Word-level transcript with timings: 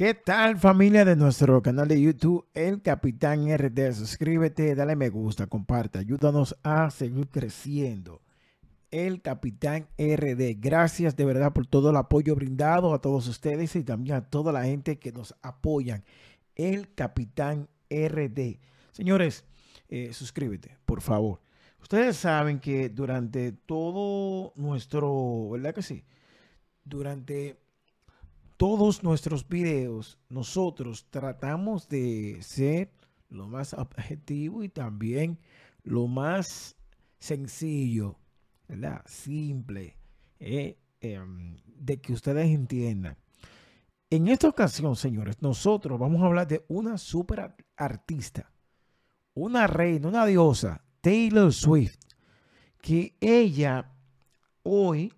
¿Qué 0.00 0.14
tal 0.14 0.56
familia 0.56 1.04
de 1.04 1.14
nuestro 1.14 1.60
canal 1.60 1.86
de 1.86 2.00
YouTube, 2.00 2.48
El 2.54 2.80
Capitán 2.80 3.54
RD? 3.54 3.92
Suscríbete, 3.92 4.74
dale 4.74 4.96
me 4.96 5.10
gusta, 5.10 5.46
comparte, 5.46 5.98
ayúdanos 5.98 6.56
a 6.62 6.88
seguir 6.90 7.28
creciendo. 7.28 8.22
El 8.90 9.20
Capitán 9.20 9.88
RD, 9.98 10.56
gracias 10.58 11.16
de 11.16 11.26
verdad 11.26 11.52
por 11.52 11.66
todo 11.66 11.90
el 11.90 11.96
apoyo 11.96 12.34
brindado 12.34 12.94
a 12.94 13.02
todos 13.02 13.28
ustedes 13.28 13.76
y 13.76 13.84
también 13.84 14.16
a 14.16 14.30
toda 14.30 14.52
la 14.52 14.64
gente 14.64 14.98
que 14.98 15.12
nos 15.12 15.34
apoyan. 15.42 16.02
El 16.54 16.94
Capitán 16.94 17.68
RD. 17.90 18.58
Señores, 18.92 19.44
eh, 19.90 20.14
suscríbete, 20.14 20.78
por 20.86 21.02
favor. 21.02 21.42
Ustedes 21.82 22.16
saben 22.16 22.58
que 22.58 22.88
durante 22.88 23.52
todo 23.52 24.54
nuestro, 24.56 25.50
¿verdad 25.50 25.74
que 25.74 25.82
sí? 25.82 26.04
Durante 26.84 27.58
todos 28.60 29.02
nuestros 29.02 29.48
videos, 29.48 30.18
nosotros 30.28 31.06
tratamos 31.08 31.88
de 31.88 32.42
ser 32.42 32.92
lo 33.30 33.48
más 33.48 33.72
objetivo 33.72 34.62
y 34.62 34.68
también 34.68 35.38
lo 35.82 36.06
más 36.06 36.76
sencillo, 37.18 38.18
¿verdad? 38.68 39.00
Simple, 39.06 39.96
eh, 40.38 40.76
em, 41.00 41.56
de 41.64 42.02
que 42.02 42.12
ustedes 42.12 42.48
entiendan. 42.50 43.16
En 44.10 44.28
esta 44.28 44.48
ocasión, 44.48 44.94
señores, 44.94 45.40
nosotros 45.40 45.98
vamos 45.98 46.20
a 46.20 46.26
hablar 46.26 46.46
de 46.46 46.62
una 46.68 46.98
super 46.98 47.54
artista, 47.78 48.52
una 49.32 49.68
reina, 49.68 50.06
una 50.06 50.26
diosa, 50.26 50.84
Taylor 51.00 51.50
Swift, 51.50 51.96
que 52.82 53.16
ella 53.22 53.90
hoy, 54.62 55.14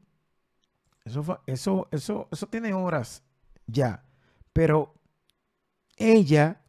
eso, 1.04 1.42
eso, 1.48 1.88
eso, 1.90 2.28
eso 2.30 2.46
tiene 2.46 2.72
horas 2.72 3.24
ya. 3.66 4.04
Pero 4.52 4.94
ella 5.96 6.60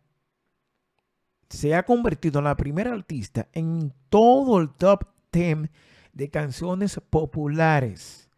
se 1.50 1.75
ha 1.75 1.83
convertido 1.83 2.39
en 2.39 2.45
la 2.45 2.58
primera 2.58 2.94
artista 2.94 3.47
en 3.53 3.94
todo 4.09 4.59
el 4.59 4.69
top 4.69 5.05
10 5.31 5.69
de 6.11 6.30
canciones 6.30 7.00
populares. 7.09 8.30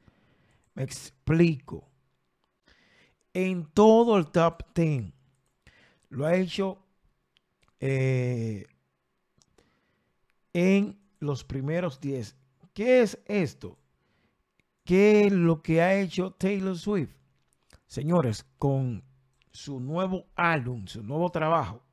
Me 0.73 0.83
explico. 0.83 1.89
En 3.33 3.65
todo 3.65 4.17
el 4.17 4.27
top 4.27 4.63
10. 4.73 5.13
Lo 6.09 6.25
ha 6.25 6.35
hecho 6.35 6.85
eh, 7.79 8.65
en 10.53 10.97
los 11.19 11.43
primeros 11.43 11.99
10. 11.99 12.35
¿Qué 12.73 13.01
es 13.01 13.19
esto? 13.25 13.77
¿Qué 14.83 15.25
es 15.25 15.31
lo 15.31 15.61
que 15.61 15.81
ha 15.81 15.95
hecho 15.95 16.31
Taylor 16.31 16.77
Swift? 16.77 17.15
Señores, 17.87 18.45
con 18.57 19.03
su 19.51 19.79
nuevo 19.79 20.27
álbum, 20.35 20.85
su 20.87 21.03
nuevo 21.03 21.29
trabajo, 21.31 21.83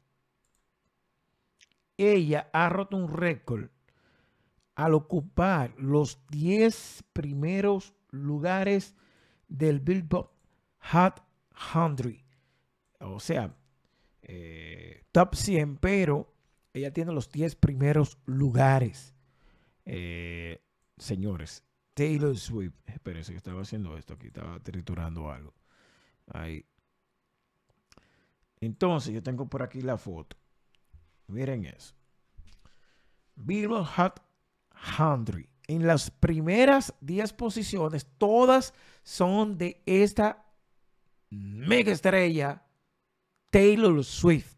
ella 1.97 2.49
ha 2.53 2.69
roto 2.69 2.97
un 2.97 3.09
récord 3.09 3.71
al 4.75 4.95
ocupar 4.95 5.75
los 5.79 6.27
10 6.29 7.05
primeros 7.13 7.95
lugares 8.11 8.97
del 9.49 9.81
Billboard 9.81 10.31
Hot 10.93 11.23
100. 11.55 12.25
O 13.01 13.21
sea, 13.21 13.55
eh, 14.23 15.05
top 15.13 15.35
100, 15.35 15.77
pero 15.77 16.35
ella 16.73 16.93
tiene 16.93 17.13
los 17.13 17.31
10 17.31 17.57
primeros 17.57 18.19
lugares. 18.25 19.15
Eh, 19.85 20.63
señores, 20.97 21.65
Taylor 21.95 22.37
Swift. 22.37 22.75
Espérense 22.87 23.33
que 23.33 23.39
estaba 23.39 23.63
haciendo 23.63 23.97
esto 23.97 24.15
aquí, 24.15 24.29
estaba 24.29 24.59
triturando 24.61 25.31
algo. 25.31 25.55
Ahí. 26.27 26.65
Entonces, 28.61 29.13
yo 29.13 29.23
tengo 29.23 29.49
por 29.49 29.63
aquí 29.63 29.81
la 29.81 29.97
foto. 29.97 30.37
Miren 31.27 31.65
eso. 31.65 31.95
Billboard 33.35 33.87
Hot 33.97 34.23
100. 34.97 35.49
En 35.69 35.87
las 35.87 36.11
primeras 36.11 36.95
10 37.01 37.33
posiciones, 37.35 38.07
todas 38.19 38.75
son 39.03 39.57
de 39.57 39.83
esta 39.87 40.45
mega 41.31 41.93
estrella, 41.93 42.63
Taylor 43.51 44.05
Swift. 44.05 44.57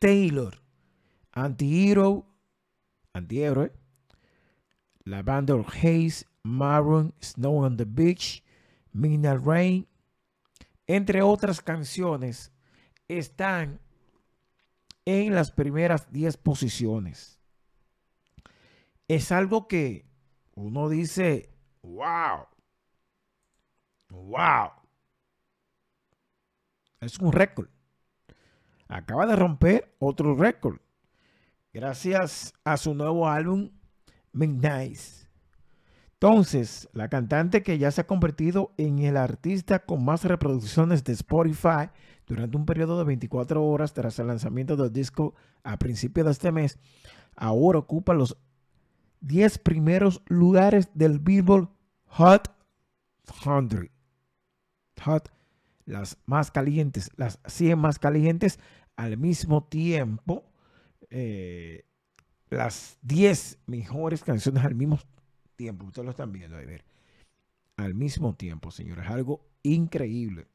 Taylor, 0.00 0.54
anti-hero, 1.32 2.26
anti-héroe, 3.12 3.70
Lavender 5.04 5.62
Haze, 5.62 6.24
Maroon, 6.42 7.12
Snow 7.20 7.64
on 7.64 7.76
the 7.76 7.84
Beach, 7.84 8.42
Midnight 8.94 9.44
Rain, 9.44 9.86
entre 10.96 11.22
otras 11.22 11.60
canciones, 11.60 12.52
están 13.06 13.80
en 15.04 15.36
las 15.36 15.52
primeras 15.52 16.10
10 16.10 16.36
posiciones. 16.38 17.38
Es 19.06 19.30
algo 19.30 19.68
que 19.68 20.04
uno 20.54 20.88
dice, 20.88 21.54
wow, 21.82 22.48
wow. 24.08 24.70
Es 27.00 27.20
un 27.20 27.30
récord. 27.30 27.68
Acaba 28.88 29.26
de 29.26 29.36
romper 29.36 29.94
otro 30.00 30.34
récord. 30.34 30.80
Gracias 31.72 32.52
a 32.64 32.76
su 32.76 32.94
nuevo 32.94 33.28
álbum, 33.28 33.70
Midnight. 34.32 34.98
Entonces, 36.22 36.86
la 36.92 37.08
cantante 37.08 37.62
que 37.62 37.78
ya 37.78 37.90
se 37.90 38.02
ha 38.02 38.06
convertido 38.06 38.74
en 38.76 38.98
el 38.98 39.16
artista 39.16 39.78
con 39.78 40.04
más 40.04 40.22
reproducciones 40.22 41.02
de 41.02 41.14
Spotify 41.14 41.88
durante 42.26 42.58
un 42.58 42.66
periodo 42.66 42.98
de 42.98 43.04
24 43.04 43.64
horas 43.64 43.94
tras 43.94 44.18
el 44.18 44.26
lanzamiento 44.26 44.76
del 44.76 44.92
disco 44.92 45.34
a 45.64 45.78
principios 45.78 46.26
de 46.26 46.32
este 46.32 46.52
mes, 46.52 46.78
ahora 47.36 47.78
ocupa 47.78 48.12
los 48.12 48.36
10 49.22 49.60
primeros 49.60 50.22
lugares 50.26 50.90
del 50.92 51.20
Billboard 51.20 51.70
Hot 52.08 52.54
100. 53.42 53.90
Hot, 55.02 55.32
las 55.86 56.18
más 56.26 56.50
calientes, 56.50 57.10
las 57.16 57.40
100 57.46 57.78
más 57.78 57.98
calientes 57.98 58.58
al 58.94 59.16
mismo 59.16 59.64
tiempo. 59.64 60.44
Eh, 61.08 61.86
las 62.50 62.98
10 63.00 63.60
mejores 63.64 64.22
canciones 64.22 64.62
al 64.66 64.74
mismo 64.74 64.98
tiempo 64.98 65.19
tiempo. 65.60 65.84
Ustedes 65.84 66.06
lo 66.06 66.12
están 66.12 66.32
viendo 66.32 66.56
ahí, 66.56 66.64
ver. 66.64 66.84
Al 67.76 67.94
mismo 67.94 68.34
tiempo, 68.34 68.70
señores. 68.70 69.06
Algo 69.06 69.44
increíble. 69.62 70.46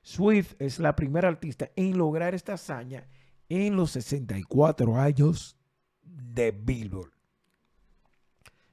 Swift 0.00 0.54
es 0.58 0.78
la 0.78 0.96
primera 0.96 1.28
artista 1.28 1.70
en 1.76 1.98
lograr 1.98 2.34
esta 2.34 2.54
hazaña 2.54 3.06
en 3.50 3.76
los 3.76 3.90
64 3.90 4.96
años 4.98 5.58
de 6.02 6.50
Billboard. 6.50 7.12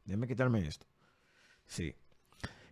Déjenme 0.05 0.27
quitarme 0.27 0.65
esto. 0.65 0.87
Sí. 1.65 1.93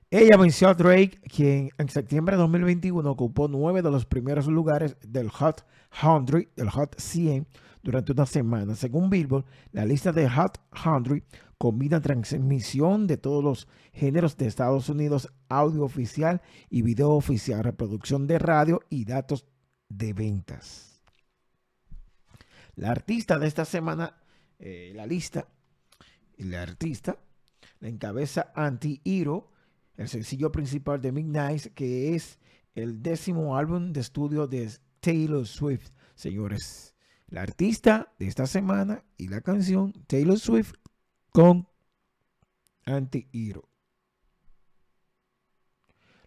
Ella 0.09 0.38
venció 0.38 0.69
a 0.69 0.73
Drake, 0.73 1.19
quien 1.23 1.69
en 1.78 1.90
septiembre 1.90 2.38
de 2.38 2.41
2021 2.41 3.12
ocupó 3.12 3.50
nueve 3.50 3.81
de 3.81 3.91
los 3.91 4.06
primeros 4.06 4.47
lugares 4.47 4.95
del 5.06 5.29
Hot 5.29 5.66
100, 5.91 6.50
del 6.56 6.69
Hot 6.69 6.97
100, 6.97 7.45
durante 7.84 8.13
una 8.13 8.25
semana. 8.25 8.75
Según 8.75 9.09
Billboard, 9.09 9.44
la 9.73 9.84
lista 9.84 10.13
de 10.13 10.29
Hot 10.29 10.62
100 10.73 11.25
combina 11.57 12.01
transmisión 12.01 13.06
de 13.06 13.17
todos 13.17 13.44
los 13.44 13.67
géneros 13.91 14.38
de 14.38 14.47
Estados 14.47 14.88
Unidos, 14.88 15.28
audio 15.50 15.84
oficial 15.84 16.41
y 16.69 16.84
video 16.84 17.12
oficial, 17.12 17.66
reproducción 17.66 18.28
de 18.28 18.40
radio 18.40 18.79
y 18.90 19.03
datos 19.03 19.46
de 19.90 20.13
ventas. 20.13 21.01
La 22.75 22.91
artista 22.91 23.40
de 23.40 23.47
esta 23.47 23.66
semana, 23.66 24.16
eh, 24.59 24.94
la 24.96 25.06
lista, 25.06 25.50
la 26.38 26.62
artista, 26.62 27.17
la 27.81 27.90
encabeza 27.90 28.53
Anti-Hero, 28.56 29.51
el 29.97 30.08
sencillo 30.08 30.52
principal 30.52 31.02
de 31.02 31.11
Midnight, 31.11 31.73
que 31.73 32.16
es 32.16 32.40
el 32.76 33.02
décimo 33.02 33.58
álbum 33.58 33.91
de 33.91 34.02
estudio 34.02 34.47
de 34.47 34.72
Taylor 34.99 35.46
Swift. 35.46 35.90
Señores, 36.16 36.96
la 37.28 37.41
artista 37.41 38.14
de 38.20 38.28
esta 38.28 38.46
semana 38.46 39.03
y 39.17 39.28
la 39.28 39.41
canción 39.41 39.94
Taylor 40.05 40.40
Swift 40.40 40.73
con 41.32 41.67
Anti-Hero. 42.85 43.67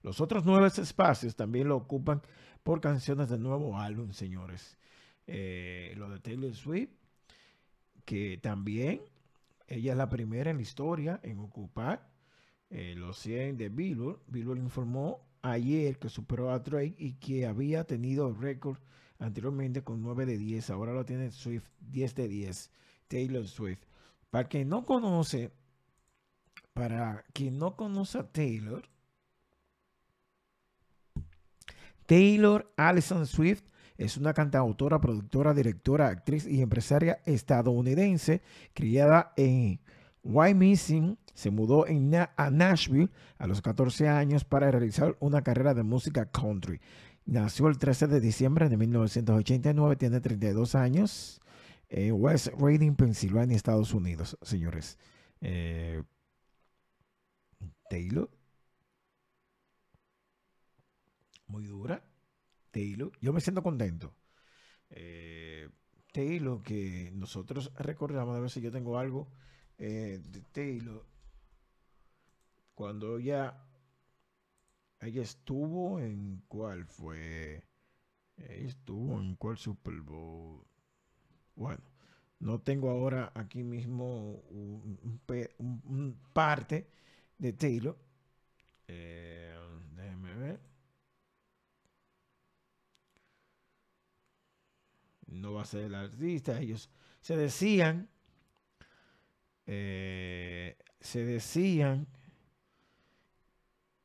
Los 0.02 0.20
otros 0.20 0.44
nueve 0.44 0.66
espacios 0.66 1.36
también 1.36 1.68
lo 1.68 1.76
ocupan 1.76 2.22
por 2.62 2.80
canciones 2.80 3.28
del 3.28 3.42
nuevo 3.42 3.78
álbum, 3.78 4.12
señores. 4.12 4.78
Eh, 5.26 5.94
lo 5.96 6.10
de 6.10 6.18
Taylor 6.18 6.54
Swift, 6.54 6.90
que 8.04 8.38
también 8.42 9.02
ella 9.68 9.92
es 9.92 9.98
la 9.98 10.08
primera 10.08 10.50
en 10.50 10.56
la 10.56 10.62
historia 10.62 11.20
en 11.22 11.38
ocupar 11.38 12.09
eh, 12.70 12.94
los 12.96 13.18
100 13.18 13.56
de 13.58 13.68
Billboard. 13.68 14.20
Billboard 14.28 14.58
informó 14.58 15.20
ayer 15.42 15.98
que 15.98 16.08
superó 16.08 16.50
a 16.50 16.60
Drake 16.60 16.94
y 16.98 17.14
que 17.14 17.46
había 17.46 17.84
tenido 17.84 18.32
récord 18.32 18.78
anteriormente 19.18 19.82
con 19.82 20.02
9 20.02 20.26
de 20.26 20.38
10. 20.38 20.70
Ahora 20.70 20.92
lo 20.92 21.04
tiene 21.04 21.30
Swift 21.30 21.66
10 21.80 22.14
de 22.14 22.28
10. 22.28 22.70
Taylor 23.08 23.46
Swift. 23.46 23.80
Para 24.30 24.48
quien 24.48 24.68
no 24.68 24.86
conoce, 24.86 25.52
para 26.72 27.24
quien 27.32 27.58
no 27.58 27.76
conoce 27.76 28.18
a 28.18 28.30
Taylor, 28.30 28.88
Taylor 32.06 32.72
Allison 32.76 33.26
Swift 33.26 33.64
es 33.96 34.16
una 34.16 34.32
cantautora, 34.32 35.00
productora, 35.00 35.52
directora, 35.52 36.08
actriz 36.08 36.46
y 36.46 36.62
empresaria 36.62 37.20
estadounidense 37.26 38.40
criada 38.72 39.32
en 39.36 39.80
Wyoming. 40.22 41.18
Se 41.34 41.50
mudó 41.50 41.86
a 42.36 42.50
Nashville 42.50 43.10
a 43.38 43.46
los 43.46 43.62
14 43.62 44.08
años 44.08 44.44
para 44.44 44.70
realizar 44.70 45.16
una 45.20 45.42
carrera 45.42 45.74
de 45.74 45.82
música 45.82 46.30
country. 46.30 46.80
Nació 47.24 47.68
el 47.68 47.78
13 47.78 48.08
de 48.08 48.20
diciembre 48.20 48.68
de 48.68 48.76
1989, 48.76 49.96
tiene 49.96 50.20
32 50.20 50.74
años 50.74 51.40
en 51.88 52.14
West 52.14 52.48
Reading, 52.58 52.94
Pensilvania, 52.94 53.56
Estados 53.56 53.92
Unidos, 53.94 54.38
señores. 54.42 54.98
Eh, 55.40 56.02
Taylor. 57.88 58.30
Muy 61.48 61.66
dura. 61.66 62.04
Taylor. 62.70 63.10
Yo 63.20 63.32
me 63.32 63.40
siento 63.40 63.62
contento. 63.62 64.14
Eh, 64.90 65.68
Taylor, 66.12 66.62
que 66.62 67.10
nosotros 67.14 67.72
recordamos, 67.76 68.36
a 68.36 68.40
ver 68.40 68.50
si 68.50 68.60
yo 68.60 68.70
tengo 68.70 68.98
algo 68.98 69.28
eh, 69.78 70.20
de 70.30 70.42
Taylor. 70.52 71.04
Cuando 72.80 73.18
ella, 73.18 73.62
ella 75.00 75.20
estuvo 75.20 76.00
en 76.00 76.42
cuál 76.48 76.86
fue, 76.86 77.62
ella 78.38 78.68
estuvo 78.68 79.20
en 79.20 79.36
cuál 79.36 79.58
Super 79.58 80.00
Bowl. 80.00 80.66
Bueno, 81.56 81.82
no 82.38 82.58
tengo 82.62 82.88
ahora 82.88 83.32
aquí 83.34 83.62
mismo 83.62 84.42
un, 84.48 86.18
parte 86.32 86.88
de 87.36 87.52
Taylor. 87.52 87.98
Eh, 88.88 89.54
déjeme 89.94 90.34
ver. 90.36 90.60
no 95.26 95.52
va 95.52 95.60
a 95.60 95.66
ser 95.66 95.82
el 95.82 95.94
artista. 95.94 96.58
Ellos 96.58 96.88
se 97.20 97.36
decían, 97.36 98.08
eh, 99.66 100.78
se 100.98 101.26
decían, 101.26 102.08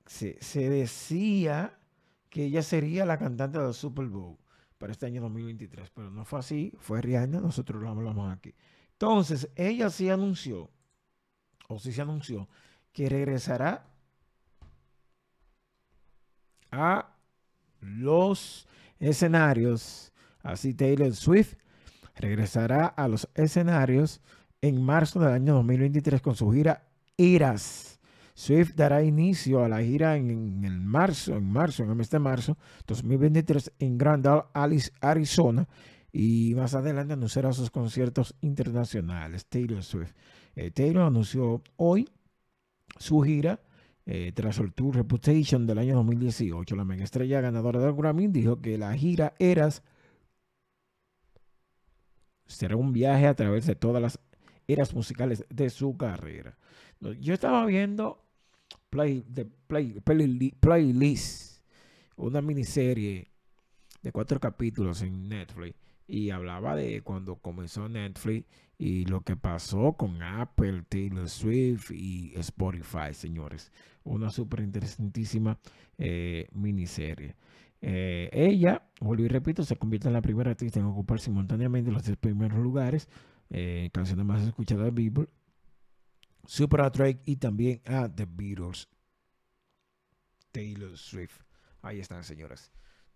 se, 0.06 0.70
decía 0.70 1.78
que 2.30 2.46
ella 2.46 2.62
sería 2.62 3.06
la 3.06 3.18
cantante 3.18 3.60
del 3.60 3.74
Super 3.74 4.08
Bowl 4.08 4.38
para 4.78 4.92
este 4.92 5.06
año 5.06 5.22
2023, 5.22 5.90
pero 5.92 6.12
no 6.12 6.26
fue 6.26 6.40
así, 6.40 6.74
fue 6.80 7.02
Rihanna, 7.02 7.40
nosotros 7.40 7.82
lo 7.82 7.90
hablamos 7.90 8.32
aquí. 8.34 8.54
Entonces, 8.92 9.50
ella 9.56 9.90
sí 9.90 10.10
anunció, 10.10 10.70
o 11.68 11.80
sí 11.80 11.92
se 11.92 12.02
anunció, 12.02 12.48
que 12.92 13.10
regresará 13.10 13.86
a 16.72 17.16
los 17.80 18.68
escenarios 19.00 20.14
Así 20.46 20.76
Taylor 20.76 21.12
Swift 21.16 21.56
regresará 22.16 22.86
a 22.86 23.08
los 23.08 23.28
escenarios 23.34 24.22
en 24.62 24.82
marzo 24.82 25.20
del 25.20 25.34
año 25.34 25.56
2023 25.56 26.22
con 26.22 26.36
su 26.36 26.52
gira 26.52 26.88
Eras. 27.18 27.95
Swift 28.36 28.76
dará 28.76 29.02
inicio 29.02 29.64
a 29.64 29.70
la 29.70 29.82
gira 29.82 30.18
en, 30.18 30.66
el 30.66 30.82
marzo, 30.82 31.38
en 31.38 31.50
marzo, 31.50 31.84
en 31.84 31.90
el 31.90 31.96
mes 31.96 32.10
de 32.10 32.20
marzo 32.20 32.58
2023 32.86 33.72
en 33.80 33.98
Grandal, 33.98 34.44
Alice, 34.54 34.92
Arizona. 35.00 35.68
Y 36.12 36.54
más 36.56 36.76
adelante 36.76 37.14
anunciará 37.14 37.54
sus 37.54 37.72
conciertos 37.72 38.36
internacionales. 38.42 39.46
Taylor 39.48 39.84
Swift. 39.84 40.14
Eh, 40.56 40.70
Taylor 40.72 41.04
anunció 41.04 41.62
hoy 41.78 42.10
su 42.98 43.22
gira 43.22 43.62
eh, 44.06 44.34
tras 44.34 44.60
el 44.60 44.74
Tour 44.74 44.98
Reputation 44.98 45.66
del 45.66 45.78
año 45.78 45.96
2018. 45.96 46.76
La 46.76 46.84
mega 46.84 47.06
estrella 47.06 47.40
ganadora 47.40 47.80
del 47.80 47.96
Grammy 47.96 48.28
dijo 48.28 48.62
que 48.62 48.78
la 48.78 48.94
gira 48.96 49.34
Eras 49.40 49.82
será 52.46 52.76
un 52.76 52.92
viaje 52.92 53.28
a 53.28 53.36
través 53.36 53.66
de 53.66 53.76
todas 53.76 54.02
las 54.02 54.20
eras 54.68 54.94
musicales 54.94 55.46
de 55.50 55.70
su 55.70 55.96
carrera. 55.96 56.58
Yo 57.00 57.34
estaba 57.34 57.66
viendo 57.66 58.25
play, 58.90 59.24
de 59.28 59.46
play, 59.46 60.02
Playlist, 60.60 61.62
una 62.16 62.42
miniserie 62.42 63.32
de 64.02 64.12
cuatro 64.12 64.40
capítulos 64.40 65.02
en 65.02 65.28
Netflix 65.28 65.76
y 66.08 66.30
hablaba 66.30 66.76
de 66.76 67.02
cuando 67.02 67.36
comenzó 67.38 67.90
Netflix 67.90 68.46
y 68.78 69.06
lo 69.06 69.22
que 69.22 69.36
pasó 69.36 69.94
con 69.94 70.22
Apple, 70.22 70.84
Taylor 70.90 71.30
Swift 71.30 71.92
y 71.92 72.34
Spotify, 72.36 73.14
señores. 73.14 73.72
Una 74.04 74.30
súper 74.30 74.60
interesantísima 74.62 75.58
eh, 75.98 76.48
miniserie. 76.54 77.36
Eh, 77.82 78.30
ella, 78.34 78.84
vuelvo 79.00 79.24
y 79.24 79.28
repito, 79.28 79.64
se 79.64 79.76
convierte 79.76 80.08
en 80.08 80.14
la 80.14 80.22
primera 80.22 80.52
artista 80.52 80.80
en 80.80 80.86
ocupar 80.86 81.20
simultáneamente 81.20 81.92
los 81.92 82.04
tres 82.04 82.18
primeros 82.18 82.60
lugares, 82.60 83.08
eh, 83.50 83.90
canciones 83.94 84.26
más 84.26 84.46
escuchadas 84.46 84.86
de 84.86 84.92
Billboard, 84.92 85.30
Super 86.46 86.92
y 87.26 87.36
también 87.38 87.82
a 87.86 88.08
The 88.08 88.26
Beatles. 88.30 88.88
Taylor 90.52 90.98
Swift. 90.98 91.42
Ahí 91.82 92.00
están, 92.00 92.24
señoras. 92.24 92.72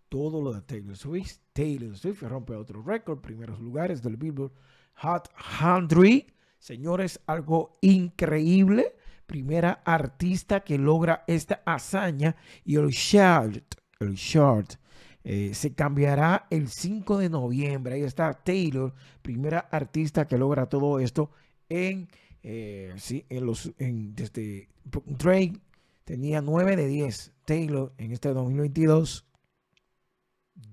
Todo 0.09 0.41
lo 0.41 0.53
de 0.53 0.61
Taylor 0.61 0.97
Swift. 0.97 1.37
Taylor 1.53 1.95
Swift 1.97 2.23
rompe 2.23 2.55
otro 2.55 2.81
récord, 2.81 3.19
primeros 3.19 3.59
lugares 3.59 4.01
del 4.01 4.17
Billboard 4.17 4.51
Hot 4.95 5.29
100. 5.59 6.25
Señores, 6.57 7.19
algo 7.27 7.77
increíble. 7.81 8.95
Primera 9.25 9.81
artista 9.85 10.61
que 10.61 10.77
logra 10.77 11.23
esta 11.27 11.61
hazaña 11.65 12.35
y 12.65 12.75
el 12.75 12.89
chart 12.91 13.79
el 13.99 14.15
short. 14.15 14.75
Eh, 15.23 15.53
se 15.53 15.73
cambiará 15.73 16.47
el 16.49 16.69
5 16.69 17.17
de 17.17 17.29
noviembre. 17.29 17.95
Ahí 17.95 18.03
está 18.03 18.33
Taylor, 18.33 18.93
primera 19.21 19.59
artista 19.59 20.27
que 20.27 20.37
logra 20.37 20.67
todo 20.67 20.99
esto 20.99 21.31
en, 21.67 22.09
eh, 22.43 22.93
sí, 22.97 23.25
en 23.29 23.45
los, 23.45 23.71
en, 23.77 24.15
desde 24.15 24.69
Drake 25.05 25.59
tenía 26.03 26.41
9 26.41 26.75
de 26.75 26.87
10. 26.87 27.33
Taylor 27.45 27.93
en 27.97 28.11
este 28.11 28.29
2022, 28.29 29.25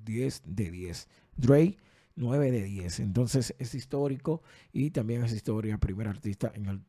10 0.04 0.42
de 0.44 0.70
10. 0.70 1.08
Drake, 1.36 1.78
9 2.16 2.50
de 2.50 2.62
10. 2.62 3.00
Entonces 3.00 3.54
es 3.58 3.74
histórico 3.74 4.42
y 4.72 4.90
también 4.90 5.24
es 5.24 5.32
historia, 5.32 5.78
primer 5.78 6.08
artista 6.08 6.52
en, 6.54 6.66
el, 6.66 6.82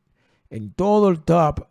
en 0.50 0.72
todo 0.72 1.08
el 1.08 1.22
top 1.22 1.66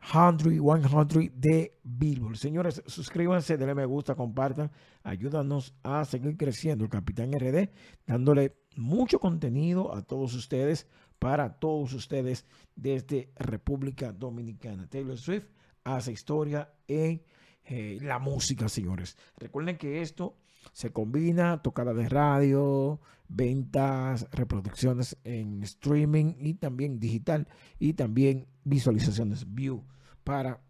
100, 0.00 0.38
100 0.38 1.32
de 1.34 1.78
Billboard. 1.82 2.36
Señores, 2.36 2.82
suscríbanse, 2.86 3.56
denle 3.56 3.74
me 3.74 3.84
gusta, 3.84 4.14
compartan, 4.14 4.70
ayúdanos 5.02 5.74
a 5.82 6.04
seguir 6.04 6.36
creciendo 6.36 6.84
el 6.84 6.90
Capitán 6.90 7.32
RD, 7.32 7.68
dándole 8.06 8.56
mucho 8.76 9.18
contenido 9.18 9.94
a 9.94 10.02
todos 10.02 10.34
ustedes, 10.34 10.86
para 11.20 11.60
todos 11.60 11.92
ustedes 11.92 12.46
desde 12.74 13.30
República 13.36 14.12
Dominicana. 14.12 14.88
Taylor 14.88 15.18
Swift 15.18 15.46
hace 15.84 16.12
historia 16.12 16.72
en 16.88 17.22
eh, 17.64 17.98
la 18.00 18.18
música, 18.18 18.68
señores. 18.68 19.16
Recuerden 19.36 19.76
que 19.76 20.00
esto 20.00 20.36
se 20.72 20.92
combina 20.92 21.62
tocada 21.62 21.92
de 21.94 22.08
radio, 22.08 23.00
ventas, 23.28 24.28
reproducciones 24.32 25.16
en 25.22 25.62
streaming 25.62 26.34
y 26.40 26.54
también 26.54 26.98
digital 26.98 27.46
y 27.78 27.92
también 27.92 28.48
visualizaciones 28.64 29.54
view 29.54 29.84
para 30.24 30.62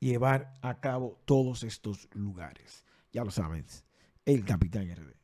llevar 0.00 0.54
a 0.60 0.80
cabo 0.80 1.20
todos 1.24 1.62
estos 1.62 2.08
lugares. 2.12 2.84
Ya 3.12 3.24
lo 3.24 3.30
saben, 3.30 3.64
el 4.24 4.44
Capitán 4.44 4.88
RD. 4.92 5.17